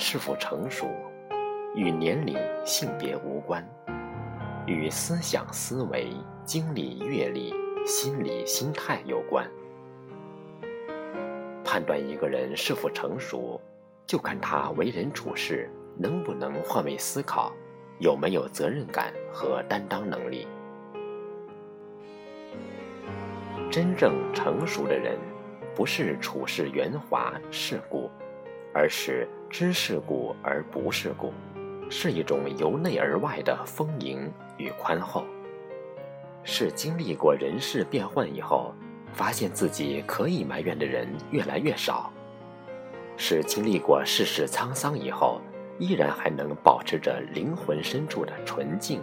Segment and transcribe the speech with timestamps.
[0.00, 0.86] 是否成熟，
[1.74, 3.68] 与年龄、性别无关，
[4.64, 6.12] 与思想、思维、
[6.44, 7.52] 经历、阅历、
[7.84, 9.44] 心理、心态有关。
[11.64, 13.60] 判断一个人是否成熟，
[14.06, 17.52] 就看他为人处事能不能换位思考，
[17.98, 20.46] 有没有责任感和担当能力。
[23.68, 25.18] 真正成熟的人，
[25.74, 28.08] 不是处事圆滑世故，
[28.72, 31.32] 而是知世故而不世故，
[31.88, 35.24] 是一种由内而外的丰盈与宽厚，
[36.44, 38.74] 是经历过人事变换以后。
[39.14, 42.12] 发现自己可以埋怨的人越来越少，
[43.16, 45.40] 是经历过世事沧桑以后，
[45.78, 49.00] 依然还能保持着灵魂深处的纯净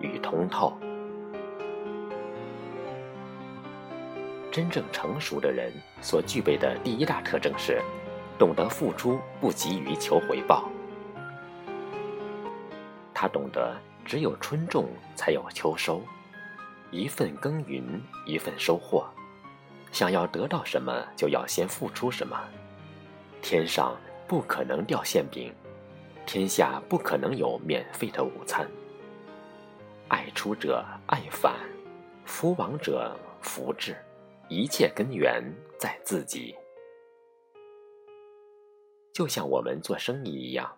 [0.00, 0.76] 与通透。
[4.50, 7.80] 真正成熟的人所具备的第一大特征是，
[8.38, 10.68] 懂得付出，不急于求回报。
[13.14, 16.02] 他懂得，只有春种才有秋收，
[16.90, 17.82] 一份耕耘
[18.26, 19.06] 一份收获。
[19.90, 22.38] 想要得到什么，就要先付出什么。
[23.40, 25.54] 天上不可能掉馅饼，
[26.26, 28.66] 天下不可能有免费的午餐。
[30.08, 31.54] 爱出者爱返，
[32.26, 33.96] 福往者福至，
[34.48, 35.42] 一切根源
[35.78, 36.54] 在自己。
[39.16, 40.70] 就像我们做生意一样，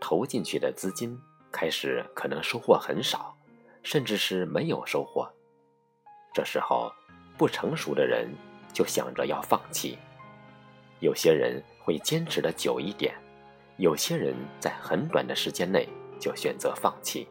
[0.00, 1.20] 投进去的资金
[1.52, 3.36] 开始可能收获很少，
[3.82, 5.30] 甚至是没有收获。
[6.32, 6.90] 这时候，
[7.36, 8.26] 不成熟的人。
[8.72, 9.98] 就想着要放弃，
[11.00, 13.14] 有些人会坚持的久一点，
[13.76, 15.86] 有些人在很短的时间内
[16.18, 17.28] 就选择放弃。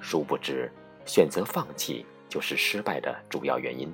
[0.00, 0.70] 殊不知，
[1.04, 3.92] 选择放弃就是失败的主要原因。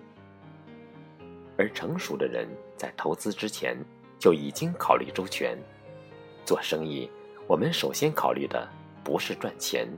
[1.57, 2.47] 而成熟的人
[2.77, 3.77] 在投资之前
[4.21, 5.59] 就已经考虑周全。
[6.45, 7.11] 做生意，
[7.49, 8.69] 我们首先考虑的
[9.03, 9.89] 不是赚钱，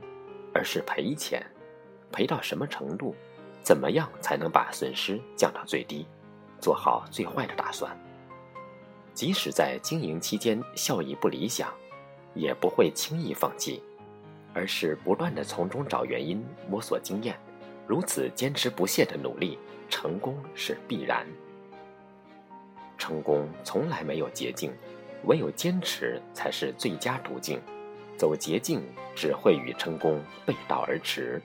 [0.53, 1.45] 而是赔钱，
[2.11, 3.13] 赔到什么程度，
[3.61, 6.07] 怎么样才能把损失降到最低。
[6.59, 7.91] 做好最坏的打算，
[9.13, 11.73] 即使在经营期间效益不理想，
[12.33, 13.83] 也不会轻易放弃，
[14.53, 17.37] 而是不断的从中找原因、摸索经验，
[17.85, 19.59] 如此坚持不懈的努力，
[19.89, 21.27] 成功是必然。
[22.97, 24.71] 成功从来没有捷径，
[25.25, 27.59] 唯有坚持才是最佳途径，
[28.17, 28.81] 走捷径
[29.15, 31.41] 只会与成功背道而驰。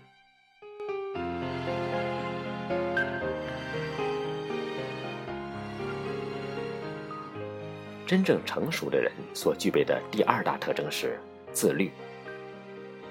[8.06, 11.20] 真正成熟的人所具备的第二大特征是
[11.52, 11.90] 自律。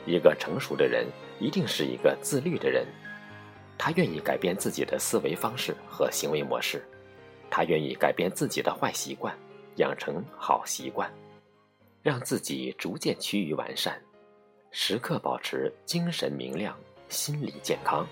[0.08, 1.06] 一个成熟的人
[1.40, 2.88] 一定是一个自律的人，
[3.78, 6.84] 他愿意改变自己的思维方式和行为模式，
[7.50, 9.35] 他愿意改变自己的坏习惯，
[9.78, 11.12] 养成好习惯，
[12.02, 14.02] 让自己逐渐趋于完善，
[14.72, 16.78] 时刻保持精神明亮、
[17.09, 18.06] 心理健康。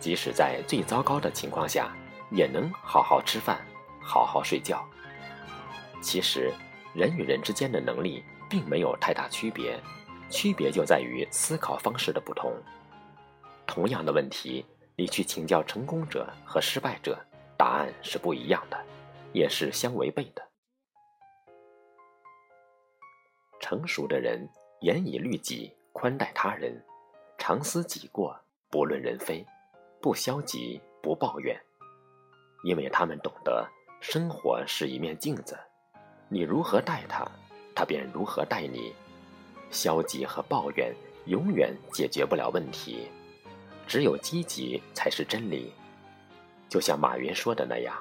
[0.00, 1.96] 即使在最糟糕的情况下，
[2.30, 3.60] 也能好好吃饭，
[4.00, 4.86] 好好睡觉。
[6.00, 6.52] 其实，
[6.94, 9.76] 人与人之间的能力并没有太大区别，
[10.30, 12.52] 区别就在于思考方式的不同。
[13.66, 14.64] 同样的问题，
[14.94, 17.18] 你去请教成功者和失败者，
[17.58, 18.82] 答案是不一样的，
[19.32, 20.48] 也是相违背的。
[23.58, 24.48] 成熟的人
[24.80, 26.80] 严以律己，宽待他人，
[27.36, 28.38] 常思己过，
[28.70, 29.44] 不论人非，
[30.00, 31.60] 不消极，不抱怨，
[32.62, 33.68] 因为他们懂得
[34.00, 35.58] 生活是一面镜子。
[36.28, 37.28] 你如何待他，
[37.74, 38.94] 他便如何待你。
[39.70, 40.94] 消极和抱怨
[41.26, 43.10] 永远解决不了问题，
[43.86, 45.74] 只有积极才是真理。
[46.68, 47.96] 就像马云说的那样：“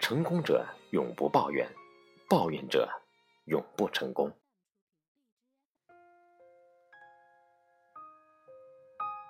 [0.00, 1.68] 成功者永不抱怨，
[2.28, 2.88] 抱怨者
[3.44, 4.32] 永不成功。”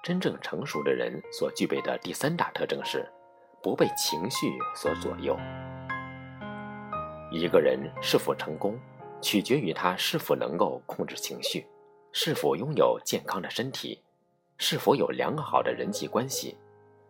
[0.02, 3.06] 真正成熟的人所具备的第三大特征是，
[3.62, 5.36] 不被情绪所左右。
[7.30, 8.80] 一个人是否成功，
[9.20, 11.66] 取决于他是否能够控制情绪，
[12.12, 14.02] 是否拥有健康的身体，
[14.56, 16.56] 是否有良好的人际关系，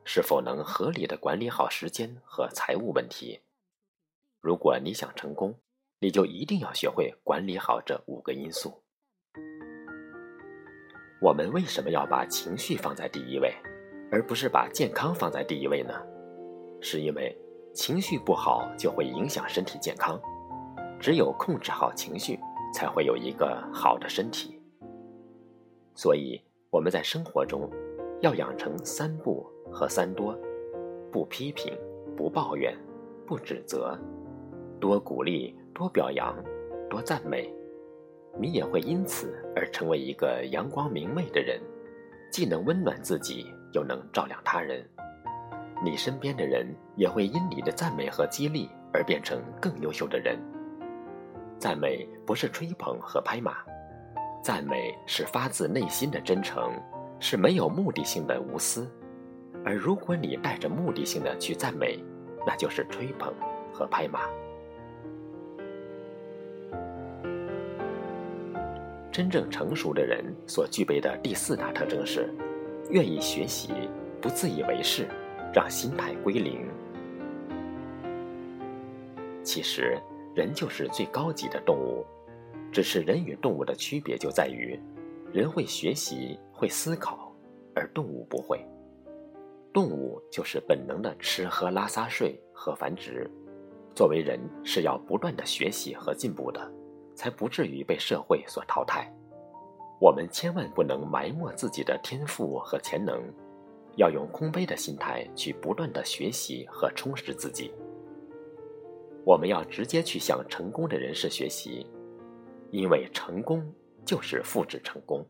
[0.05, 3.41] 是否能合理的管理好时间和财务问题。
[4.41, 5.55] 如果你想成功，
[5.99, 8.82] 你就一定要学会管理好这五个因素。
[11.20, 13.55] 我们为什么要把情绪放在第一位，
[14.11, 15.94] 而不是把健康放在第一位呢？
[16.81, 17.37] 是因为。
[17.73, 20.20] 情绪不好就会影响身体健康，
[21.00, 22.37] 只有控制好情绪，
[22.75, 24.61] 才会有一个好的身体。
[25.94, 27.70] 所以我们在生活中
[28.20, 30.38] 要养成三不和三多：
[31.11, 31.76] 不批评、
[32.17, 32.76] 不抱怨、
[33.26, 33.99] 不指责；
[34.78, 36.37] 多鼓励、多表扬、
[36.88, 37.50] 多赞美；
[38.38, 41.58] 你也会因此而成为一个阳光明媚的人，
[42.31, 44.87] 既能温暖自己，又能照亮他人。
[45.82, 46.66] 你身边的人
[46.96, 50.38] 也会因你的赞美和激励而变成更优秀的人。
[51.58, 53.56] 赞美不是吹捧和拍马，
[54.43, 56.70] 赞美是发自内心的真诚，
[57.20, 58.90] 是没有目的性的无私。
[59.64, 62.02] 而如果你带着目的性的去赞美，
[62.46, 63.32] 那就是吹捧
[63.72, 64.22] 和拍马。
[69.12, 72.28] 真正成熟的人所具备的第四大特征是：
[72.90, 73.73] 愿意学习，
[74.20, 75.06] 不自以为是，
[75.55, 76.66] 让心态归零。
[79.44, 79.96] 其实。
[80.32, 82.06] 人就是最高级的动物，
[82.70, 84.78] 只是人与动物的区别就在于，
[85.32, 87.32] 人会学习、会思考，
[87.73, 88.61] 而动物不会。
[89.73, 93.31] 动物就是本能的吃喝拉撒睡和繁殖，
[93.94, 96.69] 作为人是要不断的学习和进步的，
[97.15, 99.09] 才不至于被社会所淘汰。
[100.00, 103.23] 我们千万不能埋没自己的天赋和潜能，
[103.97, 107.73] 要用空杯的心态去不断的学习和充实自己。
[109.25, 111.87] 我们要直接去向成功的人士学习，
[112.73, 113.62] 因为成功
[114.11, 115.25] 就是复制成功。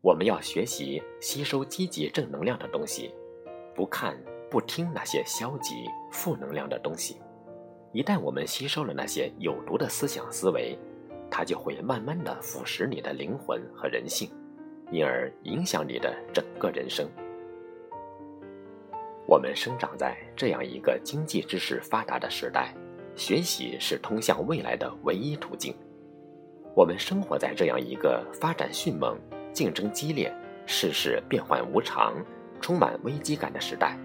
[0.00, 3.14] 我们要学习吸收积极正能量的东西，
[3.72, 4.20] 不看
[4.50, 7.20] 不听那些消极负能量的东西。
[7.92, 10.76] 一旦我们吸收了那些有毒的思想思维，
[11.30, 14.28] 它就会慢慢的腐蚀你的灵魂和人性，
[14.90, 17.08] 因而影响你的整个人生。
[19.24, 22.74] 我们生长在这样一个经济知识发达的时代，
[23.14, 25.72] 学习是通向未来的唯一途径。
[26.74, 29.18] 我们生活在这样一个发展迅猛、
[29.52, 30.34] 竞争激烈、
[30.64, 32.14] 世事变幻无常、
[32.62, 33.98] 充满危机感的时代。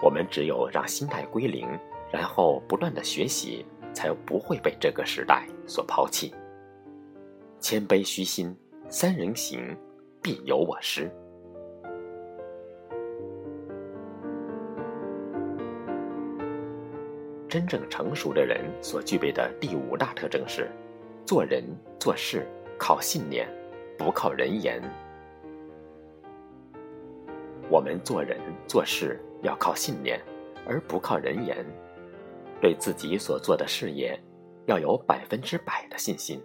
[0.00, 1.68] 我们只有让心态归零，
[2.10, 6.32] 然后不断的学习，才不会被这个时代所抛弃。
[7.60, 8.56] 谦卑虚心，
[8.88, 9.76] 三人行，
[10.22, 11.10] 必有我师。
[17.48, 20.68] 真正成熟的人所具备的第五大特征是：
[21.26, 21.64] 做人
[21.98, 22.46] 做事
[22.78, 23.48] 靠信念，
[23.96, 24.82] 不靠人言。
[27.70, 28.38] 我们做人
[28.68, 30.20] 做事要靠信念，
[30.66, 31.64] 而不靠人言。
[32.60, 34.18] 对自己所做的事业，
[34.66, 36.40] 要有百分之百的信心，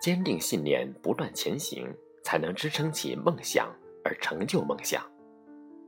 [0.00, 1.86] 坚定信念，不断前行，
[2.22, 3.70] 才能支撑起梦想
[4.04, 5.02] 而成就梦想。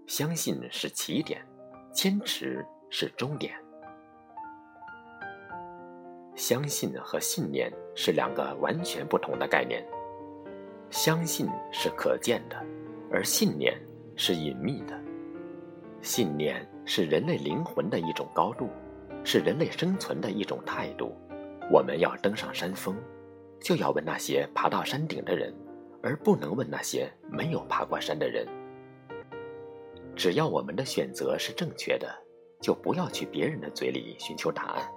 [0.07, 1.43] 相信是起点，
[1.93, 3.55] 坚持是终点。
[6.41, 9.87] 相信和信念是两个完全不同的概念。
[10.89, 12.57] 相信是可见的，
[13.13, 13.79] 而信念
[14.17, 14.99] 是隐秘的。
[16.01, 18.71] 信念是人类灵魂的一种高度，
[19.23, 21.15] 是人类生存的一种态度。
[21.71, 22.97] 我们要登上山峰，
[23.61, 25.55] 就要问那些爬到山顶的人，
[26.03, 28.49] 而不能问那些没有爬过山的人。
[30.17, 32.09] 只要我们的选择是正确的，
[32.63, 34.91] 就不要去别人的嘴里寻求答案，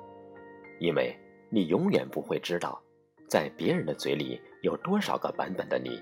[0.79, 1.13] 因为。
[1.53, 2.81] 你永远不会知道，
[3.29, 6.01] 在别人的嘴里有多少个版本的你。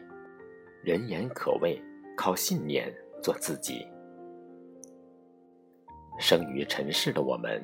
[0.81, 1.77] 人言可畏，
[2.15, 2.89] 靠信念
[3.21, 3.85] 做自己。
[6.17, 7.61] 生于尘世的我们，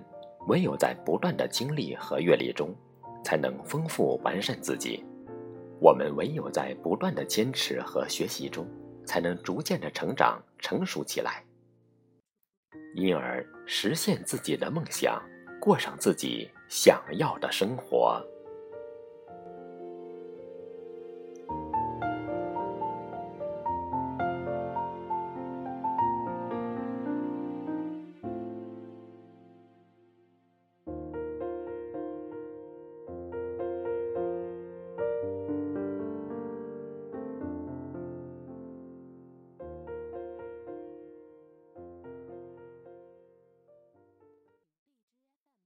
[0.49, 2.75] 唯有在不断的经历和阅历中，
[3.23, 5.01] 才能丰富完善自己。
[5.79, 8.67] 我们唯有在不断的坚持和学习中，
[9.05, 11.41] 才能逐渐的成长成熟起来，
[12.95, 15.23] 因而实现自己的梦想。
[15.61, 18.21] 过上自己想要的生活。